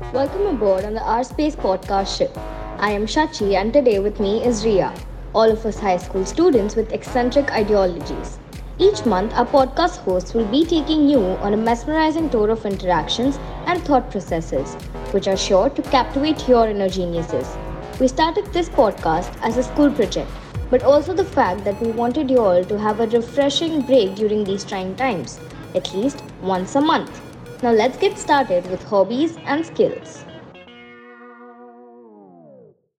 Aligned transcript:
Welcome 0.00 0.46
aboard 0.46 0.84
on 0.84 0.94
the 0.94 1.02
Our 1.02 1.22
Space 1.22 1.54
podcast 1.54 2.16
ship. 2.16 2.36
I 2.78 2.90
am 2.90 3.06
Shachi, 3.06 3.54
and 3.54 3.72
today 3.72 4.00
with 4.00 4.18
me 4.18 4.42
is 4.44 4.64
Ria, 4.64 4.92
all 5.34 5.48
of 5.48 5.64
us 5.64 5.78
high 5.78 5.98
school 5.98 6.26
students 6.26 6.74
with 6.74 6.92
eccentric 6.92 7.52
ideologies. 7.52 8.40
Each 8.78 9.06
month, 9.06 9.32
our 9.34 9.46
podcast 9.46 9.98
hosts 9.98 10.34
will 10.34 10.46
be 10.46 10.64
taking 10.64 11.08
you 11.08 11.20
on 11.20 11.54
a 11.54 11.56
mesmerizing 11.56 12.28
tour 12.28 12.50
of 12.50 12.66
interactions 12.66 13.38
and 13.66 13.80
thought 13.84 14.10
processes, 14.10 14.74
which 15.12 15.28
are 15.28 15.36
sure 15.36 15.70
to 15.70 15.82
captivate 15.82 16.48
your 16.48 16.68
inner 16.68 16.88
geniuses. 16.88 17.56
We 18.00 18.08
started 18.08 18.46
this 18.46 18.68
podcast 18.68 19.32
as 19.42 19.58
a 19.58 19.62
school 19.62 19.92
project, 19.92 20.30
but 20.70 20.82
also 20.82 21.14
the 21.14 21.24
fact 21.24 21.62
that 21.64 21.80
we 21.80 21.92
wanted 21.92 22.30
you 22.30 22.38
all 22.38 22.64
to 22.64 22.78
have 22.78 22.98
a 22.98 23.06
refreshing 23.06 23.82
break 23.82 24.16
during 24.16 24.42
these 24.42 24.64
trying 24.64 24.96
times, 24.96 25.38
at 25.76 25.94
least 25.94 26.24
once 26.42 26.74
a 26.74 26.80
month. 26.80 27.29
Now 27.62 27.72
let's 27.72 27.98
get 27.98 28.16
started 28.16 28.70
with 28.70 28.82
hobbies 28.84 29.36
and 29.44 29.66
skills. 29.66 30.24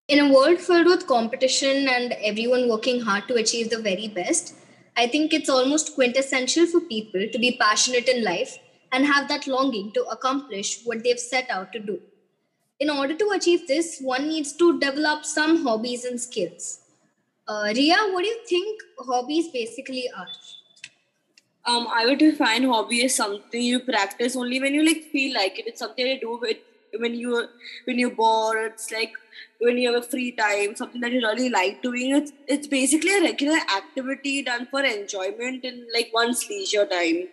In 0.08 0.20
a 0.20 0.32
world 0.32 0.60
filled 0.60 0.86
with 0.86 1.08
competition 1.08 1.88
and 1.88 2.14
everyone 2.22 2.70
working 2.70 3.02
hard 3.02 3.28
to 3.28 3.36
achieve 3.36 3.72
the 3.72 3.82
very 3.82 4.08
best, 4.08 4.54
I 4.96 5.08
think 5.08 5.34
it's 5.34 5.50
almost 5.50 5.96
quintessential 5.96 6.68
for 6.68 6.80
people 6.80 7.26
to 7.32 7.40
be 7.40 7.58
passionate 7.60 8.08
in 8.08 8.24
life 8.24 8.60
and 8.92 9.04
have 9.04 9.28
that 9.30 9.48
longing 9.48 9.94
to 9.94 10.04
accomplish 10.04 10.84
what 10.84 11.04
they've 11.04 11.20
set 11.20 11.50
out 11.50 11.74
to 11.74 11.80
do. 11.80 12.00
In 12.80 12.92
order 12.92 13.16
to 13.16 13.32
achieve 13.32 13.68
this, 13.68 14.00
one 14.00 14.28
needs 14.28 14.54
to 14.54 14.80
develop 14.80 15.26
some 15.26 15.64
hobbies 15.64 16.06
and 16.06 16.22
skills. 16.22 16.82
Uh, 17.48 17.74
Ria, 17.76 17.98
what 18.12 18.24
do 18.24 18.28
you 18.28 18.46
think 18.48 18.80
hobbies 19.00 19.48
basically 19.48 20.08
are? 20.16 20.28
Um, 21.66 21.88
I 21.94 22.06
would 22.06 22.20
define 22.20 22.64
hobby 22.64 23.04
as 23.06 23.16
something 23.16 23.62
you 23.62 23.80
practice 23.80 24.36
only 24.36 24.60
when 24.60 24.74
you 24.74 24.86
like 24.86 25.04
feel 25.12 25.34
like 25.34 25.60
it. 25.60 25.68
It's 25.68 25.80
something 25.80 26.06
you 26.06 26.20
do 26.20 26.38
with 26.42 26.58
when 26.98 27.14
you 27.16 27.48
when 27.86 28.00
you're 28.00 28.16
bored. 28.16 28.72
It's 28.74 28.92
like 28.92 29.14
when 29.60 29.78
you 29.78 29.94
have 29.94 30.04
a 30.04 30.08
free 30.08 30.32
time, 30.32 30.76
something 30.76 31.02
that 31.02 31.12
you 31.12 31.22
really 31.22 31.50
like 31.50 31.82
doing. 31.84 32.16
It's 32.16 32.32
it's 32.48 32.68
basically 32.68 33.18
a 33.18 33.22
regular 33.22 33.60
activity 33.78 34.42
done 34.42 34.68
for 34.72 34.82
enjoyment 34.84 35.64
in 35.64 35.86
like 35.94 36.10
one's 36.14 36.48
leisure 36.50 36.86
time. 36.86 37.28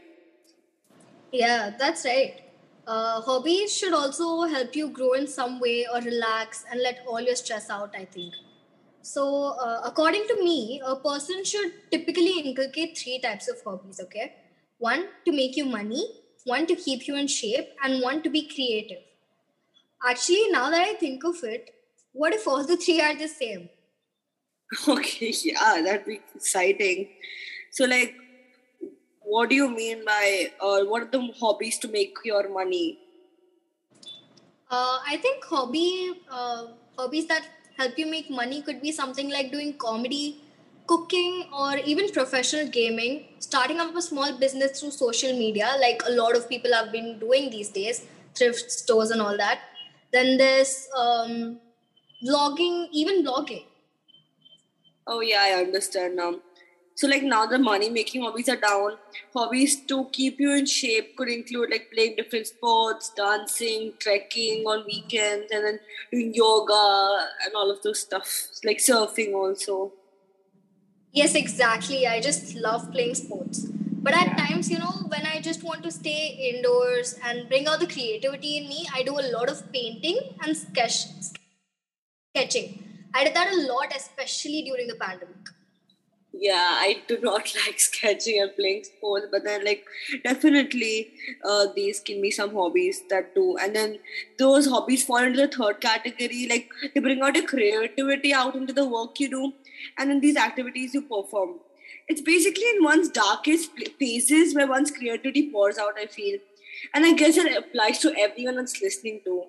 Yeah, 1.33 1.71
that's 1.79 2.05
right. 2.05 2.41
Uh, 2.87 3.21
hobbies 3.21 3.77
should 3.77 3.93
also 3.93 4.43
help 4.45 4.75
you 4.75 4.89
grow 4.89 5.13
in 5.13 5.27
some 5.27 5.61
way 5.61 5.87
or 5.93 6.01
relax 6.01 6.65
and 6.71 6.81
let 6.83 7.01
all 7.07 7.21
your 7.21 7.37
stress 7.37 7.69
out, 7.69 7.95
I 7.95 8.07
think. 8.07 8.33
So, 9.09 9.25
uh, 9.67 9.81
according 9.87 10.27
to 10.29 10.35
me, 10.45 10.83
a 10.85 10.95
person 10.95 11.43
should 11.43 11.73
typically 11.91 12.41
inculcate 12.41 12.99
three 12.99 13.19
types 13.19 13.49
of 13.49 13.57
hobbies, 13.65 14.01
okay? 14.01 14.35
One 14.77 15.07
to 15.25 15.33
make 15.33 15.57
you 15.57 15.65
money, 15.65 16.05
one 16.45 16.67
to 16.67 16.77
keep 16.77 17.09
you 17.09 17.17
in 17.17 17.27
shape, 17.27 17.71
and 17.83 18.03
one 18.03 18.21
to 18.23 18.29
be 18.29 18.43
creative. 18.55 19.03
Actually, 20.07 20.51
now 20.51 20.69
that 20.69 20.87
I 20.87 20.93
think 20.93 21.25
of 21.25 21.43
it, 21.43 21.71
what 22.13 22.35
if 22.35 22.47
all 22.47 22.67
the 22.67 22.77
three 22.77 23.01
are 23.01 23.17
the 23.17 23.29
same? 23.29 23.71
Okay, 24.89 25.33
yeah, 25.43 25.81
that'd 25.83 26.05
be 26.05 26.21
exciting. 26.35 27.09
So, 27.71 27.87
like, 27.87 28.15
what 29.23 29.49
do 29.49 29.57
you 29.57 29.71
mean 29.71 30.05
by, 30.05 30.53
uh, 30.61 30.85
what 30.85 31.03
are 31.05 31.11
the 31.11 31.33
hobbies 31.41 31.79
to 31.79 31.89
make 31.89 32.15
your 32.27 32.51
money? 32.51 32.99
Uh, 34.71 34.99
I 35.07 35.17
think 35.23 35.43
hobby 35.45 36.13
uh, 36.31 36.67
hobbies 36.99 37.27
that 37.29 37.47
help 37.79 37.99
you 37.99 38.07
make 38.07 38.31
money 38.31 38.61
could 38.63 38.83
be 38.83 38.93
something 38.93 39.31
like 39.31 39.53
doing 39.53 39.73
comedy, 39.79 40.41
cooking, 40.87 41.45
or 41.53 41.77
even 41.79 42.11
professional 42.11 42.69
gaming, 42.69 43.27
starting 43.39 43.81
up 43.81 43.95
a 43.95 44.03
small 44.03 44.39
business 44.39 44.81
through 44.81 44.91
social 44.91 45.33
media, 45.39 45.71
like 45.81 46.03
a 46.07 46.13
lot 46.13 46.37
of 46.37 46.49
people 46.49 46.73
have 46.73 46.93
been 46.93 47.19
doing 47.19 47.51
these 47.51 47.69
days, 47.71 48.07
thrift 48.35 48.71
stores 48.71 49.11
and 49.11 49.23
all 49.23 49.37
that. 49.37 49.61
Then 50.13 50.37
there's 50.39 50.89
um, 50.97 51.61
vlogging, 52.25 52.89
even 52.93 53.25
blogging. 53.25 53.65
Oh, 55.07 55.21
yeah, 55.21 55.41
I 55.43 55.61
understand 55.61 56.17
now. 56.17 56.41
So 56.99 57.07
like 57.07 57.23
now 57.23 57.47
the 57.47 57.61
money 57.61 57.89
making 57.91 58.23
hobbies 58.23 58.49
are 58.49 58.57
down. 58.57 58.97
Hobbies 59.33 59.87
to 59.87 60.07
keep 60.11 60.41
you 60.41 60.53
in 60.55 60.67
shape 60.67 61.17
could 61.17 61.29
include 61.29 61.71
like 61.71 61.93
playing 61.95 62.17
different 62.17 62.49
sports, 62.49 63.13
dancing, 63.17 63.93
trekking 64.01 64.65
on 64.67 64.85
weekends, 64.85 65.53
and 65.53 65.65
then 65.65 65.79
doing 66.11 66.35
yoga 66.35 67.29
and 67.45 67.55
all 67.55 67.71
of 67.71 67.81
those 67.83 68.01
stuff. 68.01 68.27
Like 68.65 68.79
surfing 68.79 69.33
also. 69.33 69.93
Yes, 71.13 71.37
exactly. 71.37 72.05
I 72.05 72.21
just 72.21 72.57
love 72.57 72.91
playing 72.91 73.15
sports. 73.15 73.61
But 74.07 74.15
at 74.15 74.37
times, 74.37 74.69
you 74.69 74.81
know, 74.81 75.07
when 75.07 75.25
I 75.25 75.41
just 75.41 75.63
want 75.63 75.85
to 75.85 75.93
stay 75.93 76.53
indoors 76.53 77.15
and 77.25 77.49
bring 77.49 77.69
out 77.69 77.79
the 77.79 77.87
creativity 77.87 78.57
in 78.57 78.69
me, 78.69 78.89
I 78.93 79.05
do 79.05 79.13
a 79.21 79.27
lot 79.37 79.49
of 79.49 79.63
painting 79.73 80.19
and 80.43 80.57
sketch 80.57 81.05
sketching. 82.35 82.83
I 83.15 83.23
did 83.23 83.35
that 83.35 83.53
a 83.53 83.73
lot, 83.73 83.95
especially 83.95 84.63
during 84.63 84.89
the 84.89 84.97
pandemic 84.97 85.58
yeah 86.33 86.77
i 86.79 87.01
do 87.09 87.19
not 87.23 87.53
like 87.67 87.81
sketching 87.81 88.41
and 88.41 88.55
playing 88.55 88.85
sports 88.85 89.27
but 89.31 89.45
then 89.45 89.65
like 89.65 89.85
definitely 90.25 91.11
uh, 91.45 91.67
these 91.75 92.01
can 92.01 92.21
be 92.21 92.31
some 92.31 92.53
hobbies 92.55 93.03
that 93.11 93.35
do. 93.35 93.57
And 93.57 93.75
then 93.75 93.99
those 94.39 94.67
hobbies 94.67 95.05
fall 95.05 95.19
into 95.19 95.39
the 95.39 95.49
third 95.49 95.81
category 95.81 96.47
like 96.49 96.69
they 96.95 97.01
bring 97.01 97.23
out 97.23 97.35
your 97.35 97.47
creativity 97.47 98.33
out 98.33 98.55
into 98.55 98.73
the 98.73 98.87
work 98.87 99.19
you 99.19 99.31
do 99.31 99.53
and 99.97 100.11
in 100.11 100.21
these 100.21 100.37
activities 100.37 100.95
you 100.95 101.03
perform. 101.03 101.61
It's 102.09 102.21
basically 102.21 102.65
in 102.77 102.85
one's 102.85 103.09
darkest 103.09 103.71
phases 103.99 104.55
where 104.55 104.67
one's 104.67 104.91
creativity 104.91 105.51
pours 105.51 105.79
out 105.79 105.95
i 105.99 106.07
feel. 106.07 106.39
And 106.95 107.07
i 107.07 107.15
guess 107.15 107.37
it 107.37 107.57
applies 107.57 107.99
to 108.01 108.15
everyone 108.19 108.57
that's 108.57 108.83
listening 108.83 109.23
to. 109.25 109.45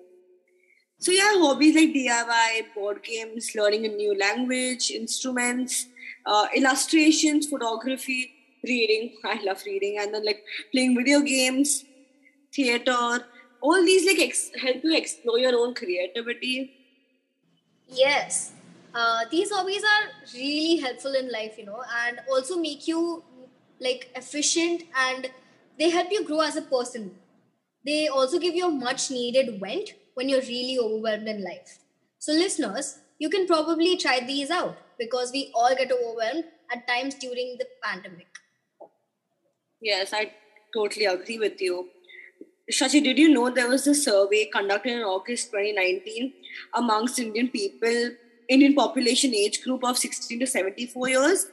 So 0.98 1.12
yeah 1.12 1.34
hobbies 1.36 1.74
like 1.74 1.90
diy 1.90 2.74
board 2.74 3.02
games 3.02 3.54
learning 3.54 3.84
a 3.84 3.88
new 3.88 4.18
language 4.18 4.90
instruments 4.90 5.86
uh, 6.26 6.46
illustrations, 6.54 7.46
photography, 7.48 8.32
reading. 8.64 9.12
I 9.24 9.42
love 9.42 9.62
reading, 9.66 9.98
and 9.98 10.14
then 10.14 10.24
like 10.24 10.42
playing 10.72 10.96
video 10.96 11.20
games, 11.20 11.84
theater. 12.54 13.24
All 13.60 13.84
these 13.84 14.06
like 14.06 14.20
ex- 14.20 14.50
help 14.60 14.82
you 14.82 14.96
explore 14.96 15.38
your 15.38 15.56
own 15.56 15.74
creativity. 15.74 16.72
Yes, 17.88 18.52
uh, 18.94 19.24
these 19.30 19.50
hobbies 19.50 19.82
are 19.82 20.10
really 20.34 20.76
helpful 20.76 21.14
in 21.14 21.30
life, 21.30 21.58
you 21.58 21.66
know, 21.66 21.82
and 22.04 22.20
also 22.30 22.56
make 22.58 22.86
you 22.86 23.22
like 23.80 24.08
efficient, 24.14 24.84
and 24.96 25.30
they 25.78 25.90
help 25.90 26.10
you 26.10 26.24
grow 26.24 26.40
as 26.40 26.56
a 26.56 26.62
person. 26.62 27.12
They 27.84 28.08
also 28.08 28.38
give 28.38 28.54
you 28.54 28.66
a 28.66 28.70
much 28.70 29.10
needed 29.10 29.58
vent 29.60 29.94
when 30.14 30.28
you're 30.28 30.42
really 30.42 30.78
overwhelmed 30.78 31.28
in 31.28 31.42
life. 31.42 31.78
So, 32.18 32.32
listeners, 32.32 32.98
you 33.20 33.28
can 33.28 33.46
probably 33.46 33.96
try 33.96 34.18
these 34.26 34.50
out 34.50 34.76
because 34.98 35.30
we 35.30 35.52
all 35.54 35.74
get 35.76 35.92
overwhelmed 35.92 36.44
at 36.74 36.88
times 36.88 37.14
during 37.14 37.56
the 37.58 37.66
pandemic. 37.84 38.28
Yes, 39.80 40.12
I 40.12 40.32
totally 40.74 41.04
agree 41.04 41.38
with 41.38 41.60
you. 41.60 41.88
Shachi, 42.72 43.02
did 43.02 43.18
you 43.18 43.28
know 43.28 43.50
there 43.50 43.68
was 43.68 43.86
a 43.86 43.94
survey 43.94 44.46
conducted 44.46 44.92
in 44.92 45.02
August 45.02 45.50
2019 45.50 46.32
amongst 46.74 47.18
Indian 47.18 47.48
people, 47.48 48.10
Indian 48.48 48.74
population 48.74 49.34
age 49.34 49.62
group 49.62 49.84
of 49.84 49.98
16 49.98 50.40
to 50.40 50.46
74 50.46 51.08
years, 51.08 51.46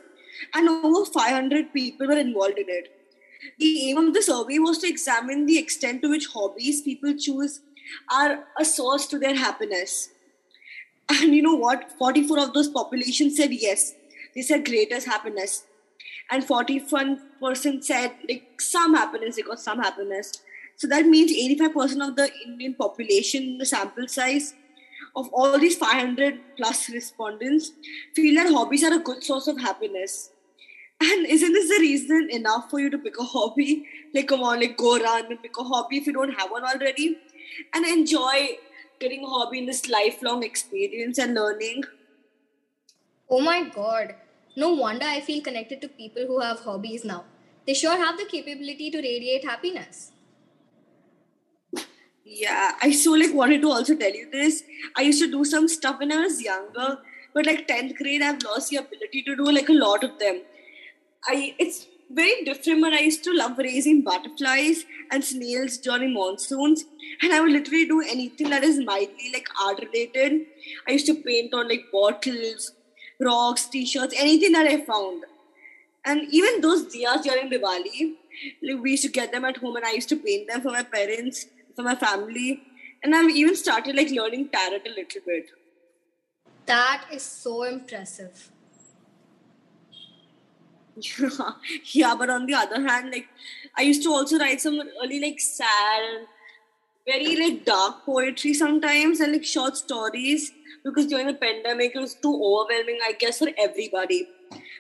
and 0.54 0.70
over 0.70 1.06
500 1.06 1.74
people 1.74 2.08
were 2.08 2.18
involved 2.18 2.60
in 2.60 2.70
it. 2.70 2.94
The 3.60 3.90
aim 3.90 3.98
of 3.98 4.14
the 4.14 4.22
survey 4.22 4.60
was 4.60 4.78
to 4.80 4.88
examine 4.88 5.46
the 5.46 5.58
extent 5.58 6.02
to 6.04 6.10
which 6.10 6.28
hobbies 6.28 6.82
people 6.82 7.14
choose 7.18 7.60
are 8.14 8.46
a 8.60 8.64
source 8.64 9.08
to 9.08 9.20
their 9.20 9.36
happiness. 9.36 10.10
And 11.10 11.34
you 11.34 11.42
know 11.42 11.56
what? 11.56 11.92
44 11.98 12.40
of 12.40 12.54
those 12.54 12.70
populations 12.70 13.38
said 13.38 13.52
yes. 13.52 13.94
They 14.36 14.42
said 14.42 14.66
greatest 14.66 15.08
happiness. 15.08 15.64
And 16.30 16.46
41% 16.46 17.84
said 17.84 18.12
like 18.28 18.60
some 18.60 18.94
happiness, 18.94 19.38
they 19.38 19.42
got 19.42 19.60
some 19.60 19.80
happiness. 19.80 20.42
So 20.76 20.88
that 20.88 21.06
means 21.06 21.32
85% 21.32 22.08
of 22.08 22.16
the 22.16 22.30
Indian 22.46 22.76
population, 22.76 23.58
the 23.58 23.66
sample 23.66 24.08
size 24.08 24.54
of 25.16 25.30
all 25.34 25.58
these 25.58 25.76
500 25.76 26.40
plus 26.58 26.90
respondents, 26.90 27.72
feel 28.14 28.36
that 28.36 28.52
hobbies 28.52 28.84
are 28.84 28.94
a 28.94 29.00
good 29.00 29.24
source 29.24 29.48
of 29.48 29.60
happiness. 29.60 30.32
And 31.02 31.26
isn't 31.26 31.54
this 31.54 31.70
the 31.70 31.80
reason 31.80 32.30
enough 32.32 32.70
for 32.70 32.80
you 32.80 32.90
to 32.90 32.98
pick 32.98 33.20
a 33.20 33.24
hobby? 33.24 33.86
Like, 34.14 34.28
come 34.28 34.42
on, 34.42 34.60
like 34.60 34.78
go 34.78 35.00
run 35.00 35.26
and 35.32 35.42
pick 35.42 35.58
a 35.58 35.64
hobby 35.64 35.98
if 35.98 36.08
you 36.08 36.14
don't 36.14 36.34
have 36.34 36.52
one 36.52 36.64
already, 36.64 37.18
and 37.74 37.86
enjoy 37.86 38.58
getting 39.00 39.24
a 39.24 39.28
hobby 39.28 39.60
in 39.60 39.66
this 39.66 39.88
lifelong 39.90 40.44
experience 40.44 41.18
and 41.18 41.34
learning. 41.34 41.84
Oh 43.30 43.42
my 43.42 43.64
god. 43.64 44.16
No 44.56 44.74
wonder 44.74 45.06
I 45.06 45.22
feel 45.22 45.42
connected 45.42 45.82
to 45.82 45.88
people 45.88 46.26
who 46.26 46.40
have 46.40 46.62
hobbies 46.62 47.04
now. 47.06 47.26
They 47.66 47.74
sure 47.74 47.98
have 47.98 48.18
the 48.18 48.26
capability 48.26 48.90
to 48.92 48.98
radiate 48.98 49.46
happiness. 49.46 50.12
Yeah, 52.24 52.72
I 52.82 52.92
so 52.92 53.12
like 53.12 53.34
wanted 53.34 53.62
to 53.62 53.70
also 53.70 53.96
tell 53.96 54.14
you 54.14 54.30
this. 54.32 54.64
I 54.96 55.04
used 55.04 55.22
to 55.22 55.32
do 55.32 55.46
some 55.46 55.68
stuff 55.68 56.00
when 56.00 56.12
I 56.12 56.22
was 56.22 56.42
younger, 56.42 56.98
but 57.34 57.46
like 57.46 57.68
10th 57.68 57.96
grade, 57.96 58.22
I've 58.22 58.42
lost 58.44 58.70
the 58.70 58.78
ability 58.78 59.24
to 59.24 59.36
do 59.36 59.46
like 59.46 59.70
a 59.70 59.74
lot 59.74 60.04
of 60.04 60.18
them. 60.20 60.42
I 61.26 61.56
it's 61.58 61.88
very 62.10 62.44
different, 62.44 62.86
I 62.86 63.00
used 63.00 63.24
to 63.26 63.34
love 63.34 63.58
raising 63.58 64.02
butterflies 64.02 64.86
and 65.12 65.24
snails 65.24 65.78
during 65.78 66.14
monsoons. 66.14 66.86
And 67.22 67.34
I 67.34 67.42
would 67.42 67.52
literally 67.52 67.86
do 67.86 68.02
anything 68.02 68.50
that 68.50 68.64
is 68.64 68.80
mildly 68.80 69.32
like 69.34 69.48
art 69.62 69.80
related. 69.80 70.46
I 70.88 70.92
used 70.92 71.06
to 71.08 71.16
paint 71.16 71.54
on 71.54 71.68
like 71.68 71.86
bottles, 71.92 72.74
rocks, 73.20 73.66
t-shirts, 73.66 74.14
anything 74.18 74.52
that 74.54 74.68
I 74.68 74.82
found. 74.86 75.24
And 76.06 76.22
even 76.32 76.62
those 76.62 76.86
diyas 76.86 77.24
during 77.24 77.50
Diwali, 77.50 78.14
like 78.64 78.82
we 78.82 78.92
used 78.92 79.04
to 79.04 79.10
get 79.10 79.32
them 79.32 79.46
at 79.46 79.58
home 79.58 79.76
and 79.76 79.86
I 79.86 79.94
used 79.94 80.10
to 80.10 80.16
paint 80.16 80.48
them 80.48 80.62
for 80.62 80.72
my 80.72 80.84
parents, 80.84 81.48
for 81.76 81.84
my 81.84 81.96
family. 81.96 82.62
And 83.04 83.14
I've 83.16 83.30
even 83.30 83.56
started 83.56 83.96
like 83.96 84.10
learning 84.10 84.50
tarot 84.50 84.82
a 84.86 84.90
little 84.90 85.22
bit. 85.26 85.50
That 86.66 87.06
is 87.12 87.24
so 87.24 87.64
impressive. 87.64 88.52
Yeah, 91.94 92.16
but 92.16 92.30
on 92.30 92.46
the 92.46 92.54
other 92.54 92.82
hand, 92.88 93.12
like 93.12 93.28
I 93.78 93.84
used 93.84 94.04
to 94.04 94.10
also 94.10 94.40
write 94.40 94.62
some 94.62 94.80
really 94.80 95.20
like 95.20 95.40
sad 95.40 96.28
very 97.08 97.36
like 97.38 97.64
dark 97.64 98.06
poetry 98.06 98.54
sometimes 98.54 99.22
and 99.22 99.32
like 99.32 99.46
short 99.46 99.78
stories 99.78 100.52
because 100.84 101.08
during 101.08 101.28
the 101.28 101.34
pandemic 101.34 101.96
it 101.96 102.00
was 102.00 102.16
too 102.16 102.34
overwhelming, 102.34 103.00
I 103.04 103.14
guess, 103.14 103.40
for 103.40 103.50
everybody. 103.58 104.28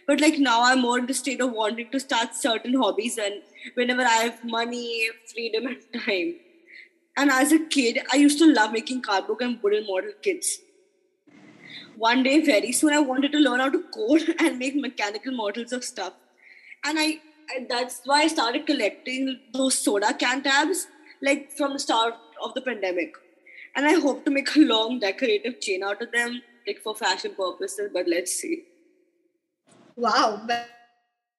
But 0.06 0.22
like 0.22 0.38
now 0.38 0.64
I'm 0.64 0.82
more 0.82 1.00
in 1.00 1.06
the 1.06 1.14
state 1.14 1.42
of 1.42 1.52
wanting 1.52 1.90
to 1.92 2.00
start 2.00 2.36
certain 2.36 2.74
hobbies 2.76 3.18
and 3.18 3.42
whenever 3.76 4.02
I 4.02 4.18
have 4.28 4.44
money, 4.44 5.10
freedom, 5.34 5.68
and 5.68 6.04
time. 6.06 6.36
And 7.16 7.32
as 7.32 7.52
a 7.52 7.60
kid, 7.60 8.00
I 8.14 8.18
used 8.18 8.38
to 8.40 8.54
love 8.54 8.72
making 8.72 9.02
cardboard 9.02 9.42
and 9.42 9.62
wooden 9.62 9.88
model 9.88 10.12
kits 10.22 10.60
one 11.98 12.22
day 12.22 12.40
very 12.46 12.72
soon 12.72 12.94
i 12.94 13.00
wanted 13.00 13.32
to 13.32 13.40
learn 13.40 13.60
how 13.60 13.70
to 13.70 13.84
code 13.94 14.24
and 14.40 14.60
make 14.60 14.76
mechanical 14.76 15.34
models 15.34 15.72
of 15.74 15.84
stuff. 15.84 16.14
And 16.86 17.00
I, 17.00 17.20
I, 17.50 17.66
that's 17.70 18.02
why 18.06 18.22
i 18.22 18.28
started 18.28 18.66
collecting 18.66 19.40
those 19.54 19.78
soda 19.78 20.14
can 20.14 20.44
tabs 20.44 20.88
like 21.22 21.52
from 21.52 21.74
the 21.74 21.80
start 21.80 22.14
of 22.44 22.54
the 22.54 22.62
pandemic. 22.62 23.16
And 23.76 23.86
i 23.86 23.94
hope 23.94 24.26
to 24.26 24.32
make 24.32 24.56
a 24.56 24.60
long 24.60 25.00
decorative 25.00 25.60
chain 25.60 25.84
out 25.84 26.02
of 26.02 26.12
them 26.12 26.42
like 26.68 26.80
for 26.84 26.96
fashion 26.96 27.34
purposes 27.36 27.90
but 27.94 28.08
let's 28.08 28.34
see. 28.34 28.64
Wow 29.96 30.48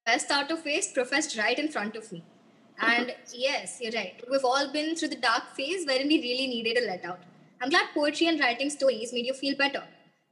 best 0.07 0.31
out 0.31 0.51
of 0.51 0.65
waste 0.65 0.95
professed 0.95 1.37
right 1.39 1.59
in 1.59 1.69
front 1.69 1.95
of 1.95 2.11
me. 2.11 2.25
And 2.81 3.15
yes 3.35 3.79
you're 3.81 3.93
right. 3.93 4.25
We've 4.31 4.45
all 4.45 4.73
been 4.73 4.97
through 4.97 5.09
the 5.09 5.23
dark 5.29 5.55
phase 5.55 5.87
wherein 5.87 6.09
we 6.09 6.21
really 6.21 6.49
needed 6.49 6.83
a 6.83 6.87
let 6.87 7.05
out. 7.05 7.21
I'm 7.61 7.71
glad 7.71 7.89
poetry 7.95 8.27
and 8.27 8.41
writing 8.41 8.71
stories 8.71 9.13
made 9.13 9.27
you 9.27 9.35
feel 9.35 9.57
better 9.57 9.85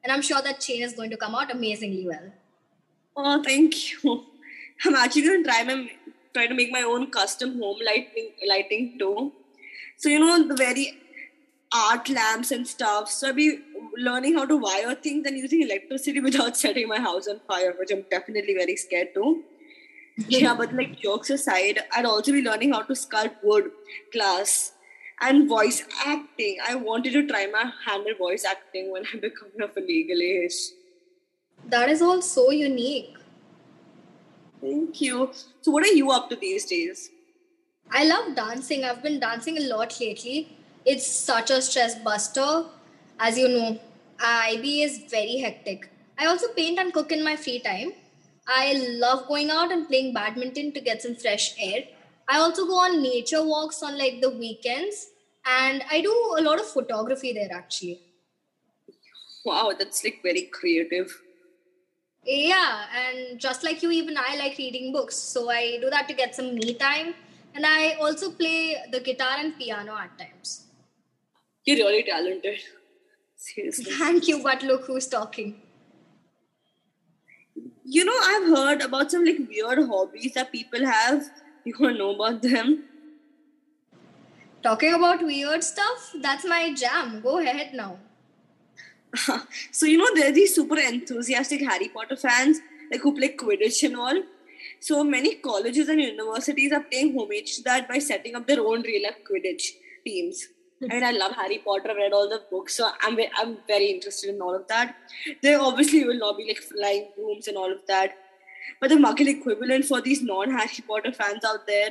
and 0.06 0.12
I'm 0.12 0.22
sure 0.22 0.40
that 0.40 0.60
chain 0.60 0.82
is 0.84 0.92
going 0.92 1.10
to 1.10 1.16
come 1.16 1.34
out 1.34 1.50
amazingly 1.50 2.06
well. 2.06 2.30
Oh, 3.16 3.42
thank 3.42 3.74
you. 3.92 4.24
I'm 4.84 4.94
actually 4.94 5.22
going 5.22 5.42
to 5.42 5.50
try 5.50 5.64
my 5.64 5.90
try 6.32 6.46
to 6.46 6.54
make 6.54 6.70
my 6.70 6.82
own 6.82 7.10
custom 7.10 7.58
home 7.60 7.78
lighting 7.84 8.28
lighting 8.48 8.98
too. 9.00 9.32
So 9.96 10.08
you 10.08 10.20
know 10.20 10.46
the 10.46 10.54
very 10.54 10.86
art 11.74 12.08
lamps 12.08 12.52
and 12.52 12.68
stuff. 12.68 13.10
So 13.10 13.28
I'll 13.28 13.34
be 13.34 13.58
learning 13.96 14.36
how 14.36 14.46
to 14.46 14.56
wire 14.56 14.94
things 14.94 15.26
and 15.26 15.36
using 15.36 15.62
electricity 15.62 16.20
without 16.28 16.56
setting 16.56 16.86
my 16.86 17.00
house 17.00 17.26
on 17.26 17.40
fire, 17.48 17.74
which 17.76 17.90
I'm 17.90 18.04
definitely 18.08 18.54
very 18.54 18.76
scared 18.76 19.12
to. 19.14 19.42
yeah, 20.28 20.54
but 20.54 20.72
like 20.72 21.00
jokes 21.00 21.30
aside, 21.30 21.80
I'd 21.92 22.06
also 22.06 22.32
be 22.32 22.42
learning 22.42 22.74
how 22.74 22.82
to 22.82 22.92
sculpt 22.92 23.42
wood, 23.42 23.72
glass, 24.12 24.72
and 25.20 25.48
voice 25.48 25.82
acting. 26.04 26.58
I 26.66 26.74
wanted 26.74 27.12
to 27.12 27.26
try 27.26 27.46
my 27.46 27.70
hand 27.86 28.06
at 28.08 28.18
voice 28.18 28.44
acting 28.44 28.92
when 28.92 29.04
I 29.14 29.18
become 29.18 29.48
of 29.62 29.76
a 29.76 29.80
legal 29.80 30.20
age. 30.20 30.54
That 31.68 31.88
is 31.88 32.02
all 32.02 32.22
so 32.22 32.50
unique. 32.50 33.16
Thank 34.60 35.00
you. 35.00 35.30
So, 35.60 35.70
what 35.70 35.84
are 35.84 35.92
you 35.92 36.10
up 36.10 36.28
to 36.30 36.36
these 36.36 36.64
days? 36.64 37.10
I 37.90 38.04
love 38.04 38.34
dancing. 38.34 38.84
I've 38.84 39.02
been 39.02 39.20
dancing 39.20 39.58
a 39.58 39.68
lot 39.68 39.98
lately. 40.00 40.56
It's 40.84 41.06
such 41.06 41.50
a 41.50 41.60
stress 41.62 41.94
buster. 41.96 42.64
As 43.18 43.38
you 43.38 43.48
know, 43.48 43.78
IB 44.20 44.82
is 44.82 45.04
very 45.10 45.38
hectic. 45.38 45.90
I 46.18 46.26
also 46.26 46.48
paint 46.48 46.78
and 46.78 46.92
cook 46.92 47.12
in 47.12 47.22
my 47.22 47.36
free 47.36 47.60
time. 47.60 47.92
I 48.48 48.96
love 48.98 49.26
going 49.28 49.50
out 49.50 49.72
and 49.72 49.86
playing 49.88 50.14
badminton 50.14 50.72
to 50.72 50.80
get 50.80 51.02
some 51.02 51.14
fresh 51.14 51.54
air. 51.60 51.82
I 52.28 52.38
also 52.38 52.66
go 52.66 52.78
on 52.78 53.02
nature 53.02 53.44
walks 53.44 53.82
on 53.82 53.96
like 53.96 54.20
the 54.20 54.30
weekends 54.30 55.08
and 55.44 55.84
I 55.90 56.00
do 56.00 56.36
a 56.38 56.42
lot 56.42 56.58
of 56.58 56.66
photography 56.66 57.32
there 57.32 57.52
actually. 57.52 58.00
Wow, 59.44 59.72
that's 59.78 60.02
like 60.02 60.20
very 60.22 60.42
creative. 60.42 61.22
Yeah, 62.24 62.86
and 62.96 63.38
just 63.38 63.62
like 63.62 63.82
you, 63.82 63.92
even 63.92 64.16
I 64.18 64.34
like 64.36 64.58
reading 64.58 64.92
books. 64.92 65.14
So 65.14 65.48
I 65.48 65.78
do 65.80 65.88
that 65.90 66.08
to 66.08 66.14
get 66.14 66.34
some 66.34 66.56
me 66.56 66.74
time. 66.74 67.14
And 67.54 67.64
I 67.64 67.92
also 68.00 68.32
play 68.32 68.76
the 68.90 68.98
guitar 69.00 69.36
and 69.38 69.56
piano 69.56 69.96
at 69.96 70.18
times. 70.18 70.64
You're 71.64 71.76
really 71.76 72.02
talented. 72.02 72.58
Seriously. 73.36 73.92
Thank 73.92 74.26
you, 74.26 74.42
but 74.42 74.62
look 74.62 74.86
who's 74.86 75.06
talking. 75.06 75.62
You 77.84 78.04
know, 78.04 78.18
I've 78.20 78.48
heard 78.48 78.82
about 78.82 79.12
some 79.12 79.24
like 79.24 79.38
weird 79.48 79.86
hobbies 79.86 80.34
that 80.34 80.50
people 80.50 80.84
have 80.84 81.30
you 81.66 81.74
want 81.78 81.94
to 81.94 81.98
know 81.98 82.14
about 82.14 82.42
them? 82.42 82.84
Talking 84.62 84.94
about 84.94 85.22
weird 85.22 85.62
stuff, 85.62 86.12
that's 86.20 86.44
my 86.44 86.72
jam. 86.74 87.20
Go 87.20 87.38
ahead 87.38 87.74
now. 87.74 87.98
so, 89.70 89.86
you 89.86 89.98
know, 89.98 90.08
there 90.14 90.28
are 90.28 90.32
these 90.32 90.54
super 90.54 90.78
enthusiastic 90.78 91.60
Harry 91.62 91.88
Potter 91.88 92.16
fans 92.16 92.60
like 92.90 93.00
who 93.00 93.14
play 93.14 93.36
Quidditch 93.36 93.82
and 93.84 93.96
all. 93.96 94.22
So 94.80 95.02
many 95.04 95.36
colleges 95.36 95.88
and 95.88 96.00
universities 96.00 96.72
are 96.72 96.82
paying 96.82 97.18
homage 97.18 97.56
to 97.56 97.62
that 97.64 97.88
by 97.88 97.98
setting 97.98 98.34
up 98.34 98.46
their 98.46 98.60
own 98.60 98.82
real 98.82 99.02
life 99.02 99.18
Quidditch 99.28 99.72
teams. 100.04 100.48
I 100.82 100.94
mean, 100.94 101.04
I 101.04 101.12
love 101.12 101.32
Harry 101.32 101.58
Potter. 101.64 101.90
I've 101.90 101.96
read 101.96 102.12
all 102.12 102.28
the 102.28 102.42
books, 102.50 102.76
so 102.76 102.90
I'm 103.00 103.18
I'm 103.38 103.56
very 103.66 103.86
interested 103.86 104.34
in 104.34 104.42
all 104.42 104.54
of 104.54 104.66
that. 104.68 104.94
There 105.42 105.58
obviously 105.58 106.04
will 106.04 106.18
not 106.18 106.36
be 106.36 106.46
like 106.48 106.58
flying 106.58 107.08
brooms 107.16 107.48
and 107.48 107.56
all 107.56 107.72
of 107.72 107.78
that, 107.88 108.14
but 108.80 108.90
the 108.90 108.96
Muggle 108.96 109.28
equivalent 109.28 109.84
for 109.84 110.00
these 110.00 110.22
non-Harry 110.22 110.82
Potter 110.86 111.12
fans 111.12 111.44
out 111.44 111.66
there. 111.66 111.90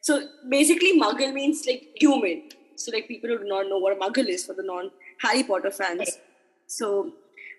So 0.00 0.28
basically, 0.48 0.98
Muggle 0.98 1.32
means 1.32 1.64
like 1.66 1.88
human. 1.96 2.50
So 2.76 2.90
like 2.92 3.08
people 3.08 3.30
who 3.30 3.38
do 3.38 3.44
not 3.44 3.68
know 3.68 3.78
what 3.78 3.96
a 3.96 4.00
Muggle 4.00 4.28
is 4.28 4.44
for 4.44 4.54
the 4.54 4.62
non-Harry 4.62 5.44
Potter 5.44 5.70
fans. 5.70 6.18
So 6.66 7.12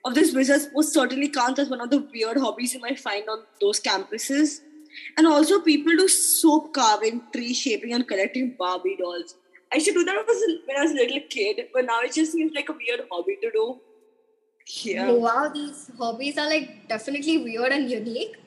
of 0.06 0.16
this 0.16 0.34
wizards 0.34 0.68
most 0.74 0.94
certainly 0.94 1.30
counts 1.30 1.60
as 1.60 1.70
one 1.70 1.80
of 1.80 1.90
the 1.90 2.00
weird 2.14 2.38
hobbies 2.38 2.74
you 2.74 2.82
might 2.82 3.00
find 3.00 3.28
on 3.30 3.44
those 3.62 3.80
campuses. 3.80 4.60
And 5.18 5.26
also 5.26 5.62
people 5.62 5.96
do 5.96 6.08
soap 6.08 6.74
carving, 6.74 7.24
tree 7.34 7.54
shaping, 7.54 7.94
and 7.94 8.08
collecting 8.08 8.56
Barbie 8.60 8.98
dolls. 9.00 9.36
I 9.72 9.80
should 9.80 9.96
do 9.96 10.04
that 10.04 10.14
when 10.14 10.78
I 10.78 10.84
was 10.84 10.92
a 10.92 10.96
little 10.96 11.22
kid, 11.30 11.68
but 11.74 11.86
now 11.86 12.02
it 12.02 12.14
just 12.14 12.34
seems 12.34 12.54
like 12.54 12.70
a 12.70 12.74
weird 12.74 13.08
hobby 13.10 13.38
to 13.42 13.50
do. 13.52 13.80
Yeah. 14.68 15.12
Wow, 15.12 15.52
these 15.54 15.92
hobbies 15.98 16.38
are 16.38 16.48
like 16.48 16.88
definitely 16.88 17.38
weird 17.38 17.72
and 17.72 17.90
unique. 17.90 18.38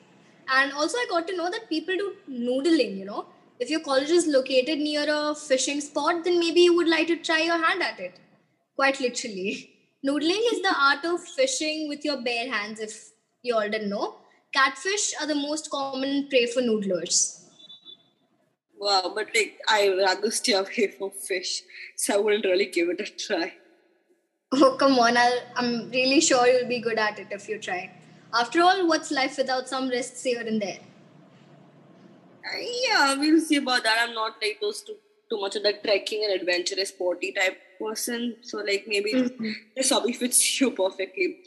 And 0.49 0.71
also, 0.73 0.97
I 0.97 1.05
got 1.09 1.27
to 1.27 1.35
know 1.35 1.49
that 1.49 1.69
people 1.69 1.95
do 1.95 2.13
noodling, 2.29 2.97
you 2.97 3.05
know. 3.05 3.25
If 3.59 3.69
your 3.69 3.79
college 3.81 4.09
is 4.09 4.27
located 4.27 4.79
near 4.79 5.05
a 5.07 5.35
fishing 5.35 5.81
spot, 5.81 6.23
then 6.23 6.39
maybe 6.39 6.61
you 6.61 6.75
would 6.75 6.87
like 6.87 7.07
to 7.07 7.17
try 7.17 7.41
your 7.41 7.63
hand 7.63 7.81
at 7.81 7.99
it. 7.99 8.19
Quite 8.75 8.99
literally. 8.99 9.73
Noodling 10.05 10.43
is 10.53 10.61
the 10.61 10.73
art 10.79 11.03
of 11.05 11.23
fishing 11.23 11.89
with 11.89 12.05
your 12.05 12.21
bare 12.21 12.49
hands, 12.51 12.79
if 12.79 13.09
you 13.41 13.55
all 13.55 13.67
didn't 13.67 13.89
know. 13.89 14.17
Catfish 14.53 15.13
are 15.19 15.27
the 15.27 15.35
most 15.35 15.69
common 15.71 16.27
prey 16.29 16.45
for 16.45 16.61
noodlers. 16.61 17.43
Wow, 18.79 19.11
but 19.13 19.27
like 19.35 19.59
I 19.67 19.89
rather 19.89 20.29
stay 20.31 20.53
away 20.53 20.93
from 20.97 21.09
fish, 21.11 21.63
so 21.95 22.13
I 22.13 22.17
wouldn't 22.17 22.45
really 22.45 22.67
give 22.67 22.89
it 22.89 23.01
a 23.01 23.05
try. 23.05 23.53
Oh 24.51 24.75
come 24.79 24.97
on! 24.99 25.17
I'll, 25.17 25.39
I'm 25.55 25.89
really 25.91 26.21
sure 26.21 26.47
you'll 26.47 26.69
be 26.69 26.79
good 26.79 26.97
at 26.97 27.19
it 27.19 27.27
if 27.31 27.49
you 27.49 27.59
try. 27.59 27.91
After 28.33 28.61
all, 28.61 28.87
what's 28.87 29.11
life 29.11 29.37
without 29.37 29.67
some 29.67 29.89
risks 29.89 30.23
here 30.23 30.41
and 30.41 30.61
there? 30.61 30.79
Uh, 32.45 32.57
yeah, 32.83 33.15
we'll 33.15 33.41
see 33.41 33.57
about 33.57 33.83
that. 33.83 33.97
I'm 34.07 34.13
not 34.13 34.35
like 34.41 34.59
those 34.61 34.81
too 34.83 34.95
too 35.29 35.39
much 35.41 35.55
of 35.55 35.63
the 35.63 35.73
trekking 35.83 36.23
and 36.23 36.39
adventurous 36.39 36.89
sporty 36.89 37.31
type 37.31 37.57
person. 37.79 38.35
So 38.41 38.59
like 38.59 38.85
maybe 38.87 39.13
mm-hmm. 39.13 39.51
this 39.75 39.89
hobby 39.89 40.13
fits 40.13 40.61
you 40.61 40.71
perfectly. 40.71 41.37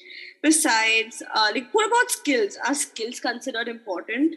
Besides, 0.42 1.22
uh, 1.34 1.48
like 1.54 1.68
what 1.72 1.86
about 1.86 2.10
skills? 2.10 2.58
Are 2.66 2.74
skills 2.74 3.20
considered 3.20 3.68
important? 3.68 4.36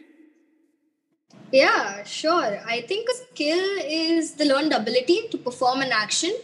Yeah, 1.52 2.02
sure. 2.04 2.60
I 2.66 2.82
think 2.82 3.08
a 3.08 3.14
skill 3.14 3.64
is 3.84 4.34
the 4.34 4.44
learned 4.44 4.72
ability 4.72 5.28
to 5.30 5.38
perform 5.38 5.82
an 5.82 5.92
action 5.92 6.34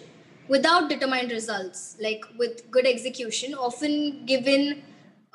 without 0.50 0.88
determined 0.90 1.30
results, 1.30 1.96
like 2.00 2.24
with 2.36 2.70
good 2.70 2.86
execution, 2.86 3.54
often 3.54 4.26
given 4.26 4.82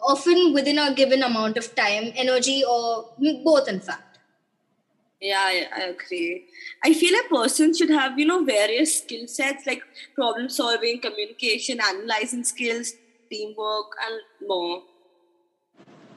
often 0.04 0.54
within 0.54 0.78
a 0.78 0.94
given 0.94 1.24
amount 1.24 1.58
of 1.58 1.74
time, 1.74 2.12
energy, 2.16 2.64
or 2.70 3.06
both, 3.44 3.68
in 3.68 3.80
fact. 3.80 4.20
Yeah, 5.22 5.40
I, 5.40 5.68
I 5.76 5.82
agree. 5.86 6.46
I 6.84 6.94
feel 6.94 7.14
a 7.20 7.30
person 7.30 7.74
should 7.74 7.90
have, 7.90 8.20
you 8.20 8.26
know, 8.26 8.44
various 8.44 9.00
skill 9.00 9.28
sets 9.28 9.66
like 9.66 9.82
problem 10.14 10.50
solving, 10.50 11.00
communication, 11.00 11.80
analyzing 11.80 12.44
skills, 12.44 12.94
teamwork, 13.32 13.96
and 14.06 14.48
more. 14.48 14.84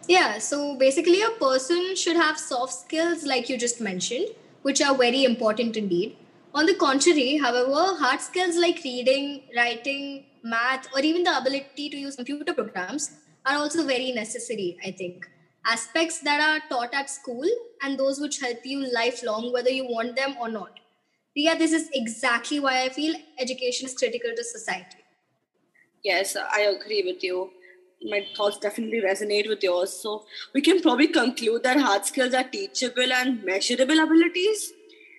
Yeah, 0.09 0.39
so 0.39 0.77
basically, 0.77 1.23
a 1.23 1.31
person 1.31 1.95
should 1.95 2.17
have 2.17 2.39
soft 2.39 2.75
skills, 2.75 3.25
like 3.25 3.49
you 3.49 3.57
just 3.57 3.81
mentioned, 3.81 4.29
which 4.63 4.83
are 4.83 4.95
very 4.95 5.25
important 5.25 5.77
indeed. 5.77 6.17
On 6.55 6.67
the 6.67 6.75
contrary, 6.75 7.37
however, 7.37 7.95
hard 7.99 8.21
skills 8.21 8.57
like 8.57 8.83
reading, 8.83 9.43
writing, 9.57 10.25
math, 10.43 10.89
or 10.95 11.01
even 11.01 11.23
the 11.23 11.37
ability 11.37 11.91
to 11.91 11.97
use 11.97 12.17
computer 12.17 12.55
programs 12.55 13.11
are 13.47 13.57
also 13.57 13.85
very 13.87 14.13
necessary, 14.13 14.79
I 14.85 14.91
think. 14.93 15.29
Aspects 15.67 16.21
that 16.21 16.41
are 16.41 16.69
taught 16.69 16.95
at 16.95 17.11
school 17.11 17.47
and 17.83 17.99
those 17.99 18.19
which 18.19 18.41
help 18.41 18.65
you 18.65 18.91
lifelong, 18.93 19.53
whether 19.53 19.71
you 19.71 19.85
want 19.85 20.17
them 20.17 20.37
or 20.41 20.49
not. 20.49 20.81
Yeah, 21.35 21.55
this 21.55 21.73
is 21.73 21.89
exactly 21.93 22.59
why 22.61 22.83
I 22.83 22.89
feel 22.89 23.15
education 23.39 23.87
is 23.87 23.95
critical 23.95 24.31
to 24.35 24.43
society. 24.43 24.99
Yes, 26.03 26.37
I 26.37 26.61
agree 26.63 27.03
with 27.05 27.23
you. 27.23 27.51
My 28.03 28.27
thoughts 28.37 28.59
definitely 28.59 29.03
resonate 29.03 29.49
with 29.49 29.63
yours. 29.63 29.93
So 29.93 30.25
we 30.55 30.63
can 30.63 30.81
probably 30.81 31.09
conclude 31.09 31.63
that 31.65 31.79
hard 31.79 32.07
skills 32.07 32.33
are 32.33 32.45
teachable 32.45 33.13
and 33.13 33.45
measurable 33.45 33.99
abilities. 34.01 34.73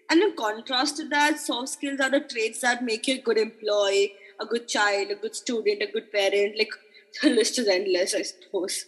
And 0.10 0.22
in 0.22 0.36
contrast 0.36 0.98
to 0.98 1.08
that, 1.10 1.40
soft 1.40 1.70
skills 1.70 2.00
are 2.00 2.10
the 2.10 2.22
traits 2.22 2.62
that 2.62 2.84
make 2.84 3.08
you 3.08 3.16
a 3.16 3.22
good 3.22 3.38
employee, 3.38 4.14
a 4.40 4.46
good 4.46 4.68
child, 4.68 5.12
a 5.12 5.16
good 5.16 5.36
student, 5.36 5.84
a 5.84 5.92
good 5.92 6.12
parent. 6.12 6.58
Like 6.58 6.72
the 7.22 7.30
list 7.30 7.60
is 7.60 7.68
endless, 7.68 8.16
I 8.16 8.24
suppose. 8.24 8.86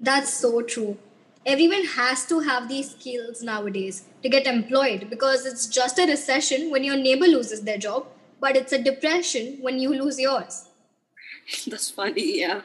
That's 0.00 0.32
so 0.34 0.62
true. 0.62 0.98
Everyone 1.46 1.84
has 1.84 2.26
to 2.26 2.40
have 2.40 2.68
these 2.68 2.90
skills 2.92 3.42
nowadays 3.42 4.04
to 4.22 4.28
get 4.28 4.46
employed 4.46 5.08
because 5.10 5.44
it's 5.44 5.66
just 5.66 5.98
a 5.98 6.06
recession 6.06 6.70
when 6.70 6.84
your 6.84 6.96
neighbor 6.96 7.26
loses 7.26 7.62
their 7.62 7.78
job, 7.78 8.06
but 8.40 8.56
it's 8.56 8.72
a 8.72 8.82
depression 8.82 9.58
when 9.60 9.78
you 9.78 9.90
lose 9.90 10.18
yours. 10.18 10.68
That's 11.66 11.90
funny, 11.90 12.40
yeah. 12.40 12.62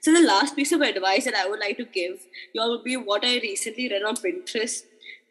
So 0.00 0.12
the 0.12 0.20
last 0.20 0.56
piece 0.56 0.72
of 0.72 0.82
advice 0.82 1.24
that 1.24 1.34
I 1.34 1.48
would 1.48 1.60
like 1.60 1.78
to 1.78 1.84
give 1.84 2.20
you 2.52 2.60
all 2.60 2.70
would 2.70 2.84
be 2.84 2.96
what 2.96 3.24
I 3.24 3.36
recently 3.36 3.88
read 3.88 4.02
on 4.02 4.16
Pinterest, 4.16 4.82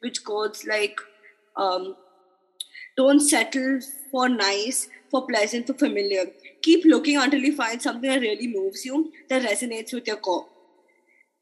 which 0.01 0.23
goes 0.23 0.65
like, 0.65 0.99
um, 1.55 1.95
don't 2.97 3.19
settle 3.19 3.79
for 4.11 4.27
nice, 4.27 4.87
for 5.09 5.25
pleasant, 5.25 5.67
for 5.67 5.73
familiar. 5.73 6.25
Keep 6.61 6.85
looking 6.85 7.17
until 7.17 7.39
you 7.39 7.55
find 7.55 7.81
something 7.81 8.09
that 8.09 8.21
really 8.21 8.47
moves 8.47 8.85
you, 8.85 9.11
that 9.29 9.43
resonates 9.43 9.93
with 9.93 10.07
your 10.07 10.17
core. 10.17 10.45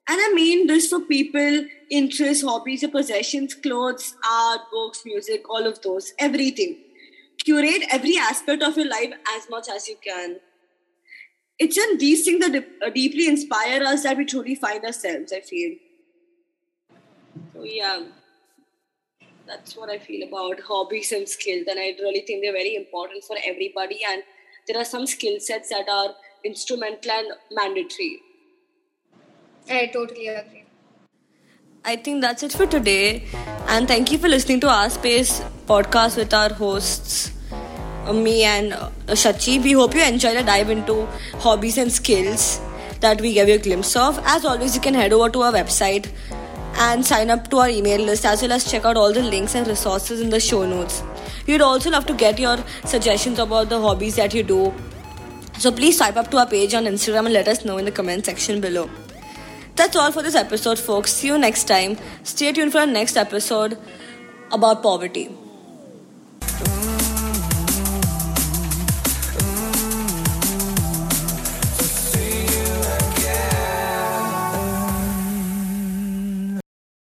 And 0.08 0.20
I 0.20 0.34
mean 0.34 0.66
this 0.68 0.88
for 0.90 1.02
people, 1.02 1.66
interests, 1.90 2.44
hobbies, 2.44 2.82
your 2.82 2.92
possessions, 2.92 3.54
clothes, 3.54 4.16
art, 4.28 4.62
books, 4.72 5.04
music, 5.06 5.48
all 5.50 5.68
of 5.68 5.82
those, 5.82 6.14
everything. 6.18 6.78
Curate 7.46 7.84
every 7.92 8.18
aspect 8.18 8.64
of 8.64 8.76
your 8.76 8.88
life 8.90 9.14
as 9.36 9.50
much 9.50 9.70
as 9.70 9.88
you 9.88 9.98
can. 10.04 10.40
It's 11.60 11.78
in 11.78 11.98
these 11.98 12.26
things 12.26 12.40
that 12.46 12.66
uh, 12.82 12.90
deeply 12.90 13.28
inspire 13.28 13.84
us 13.84 14.04
that 14.04 14.18
we 14.18 14.26
truly 14.26 14.56
find 14.56 14.84
ourselves, 14.84 15.32
I 15.32 15.42
feel. 15.42 15.76
So, 17.54 17.64
yeah, 17.64 18.04
that's 19.50 19.76
what 19.76 19.90
I 19.90 19.98
feel 20.00 20.28
about 20.28 20.62
hobbies 20.62 21.12
and 21.12 21.28
skills. 21.28 21.66
And 21.68 21.80
I 21.80 21.96
really 22.00 22.22
think 22.22 22.44
they're 22.44 22.54
very 22.54 22.76
important 22.76 23.24
for 23.24 23.38
everybody. 23.46 24.02
And 24.10 24.24
there 24.68 24.78
are 24.78 24.86
some 24.86 25.08
skill 25.08 25.40
sets 25.40 25.70
that 25.70 25.90
are 25.90 26.16
instrumental 26.46 27.12
and 27.12 27.28
mandatory 27.52 28.22
I 29.70 29.88
totally 29.88 30.28
agree. 30.28 30.64
I 31.86 31.96
think 31.96 32.22
that's 32.22 32.44
it 32.44 32.52
for 32.52 32.66
today. 32.66 33.26
And 33.68 33.88
thank 33.88 34.12
you 34.12 34.18
for 34.18 34.28
listening 34.28 34.60
to 34.62 34.70
our 34.70 34.90
Space 34.90 35.42
podcast 35.68 36.18
with 36.18 36.34
our 36.34 36.50
hosts, 36.50 37.32
uh, 38.06 38.14
me 38.14 38.44
and 38.44 38.74
uh, 38.74 38.90
Shachi. 39.10 39.62
We 39.62 39.74
hope 39.74 39.94
you 39.94 40.04
enjoyed 40.04 40.38
a 40.38 40.44
dive 40.44 40.70
into 40.72 41.06
hobbies 41.38 41.78
and 41.78 41.92
skills 41.92 42.60
that 43.02 43.22
we 43.22 43.34
gave 43.34 43.48
you 43.48 43.56
a 43.56 43.60
glimpse 43.60 43.96
of. 43.96 44.20
As 44.26 44.44
always, 44.44 44.76
you 44.76 44.82
can 44.82 44.96
head 44.96 45.14
over 45.14 45.30
to 45.30 45.42
our 45.44 45.54
website 45.54 46.12
and 46.80 47.06
sign 47.06 47.30
up 47.30 47.50
to 47.50 47.58
our 47.58 47.70
email 47.70 48.02
list 48.02 48.26
as 48.26 48.42
well 48.42 48.54
as 48.54 48.70
check 48.72 48.86
out 48.86 48.98
all 48.98 49.14
the 49.14 49.22
links 49.22 49.56
and 49.56 49.68
resources 49.68 50.22
in 50.22 50.30
the 50.30 50.40
show 50.40 50.66
notes. 50.66 51.04
We'd 51.46 51.62
also 51.62 51.90
love 51.90 52.06
to 52.06 52.14
get 52.14 52.40
your 52.40 52.58
suggestions 52.86 53.38
about 53.40 53.70
the 53.70 53.80
hobbies 53.82 54.16
that 54.16 54.34
you 54.34 54.44
do. 54.44 54.74
So 55.58 55.72
please 55.72 55.98
swipe 55.98 56.16
up 56.16 56.32
to 56.32 56.38
our 56.38 56.48
page 56.48 56.74
on 56.74 56.86
Instagram 56.86 57.26
and 57.26 57.34
let 57.34 57.48
us 57.50 57.66
know 57.66 57.78
in 57.78 57.86
the 57.86 57.92
comment 57.92 58.26
section 58.26 58.62
below. 58.62 58.90
That's 59.76 59.96
all 59.96 60.12
for 60.12 60.22
this 60.22 60.36
episode, 60.36 60.80
folks. 60.80 61.12
See 61.12 61.28
you 61.28 61.38
next 61.38 61.66
time. 61.66 61.98
Stay 62.24 62.52
tuned 62.54 62.72
for 62.72 62.80
our 62.80 62.88
next 62.88 63.18
episode 63.18 63.78
about 64.52 64.82
poverty. 64.82 65.30